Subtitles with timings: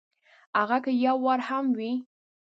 [0.59, 1.93] هغه که یو وار هم وي!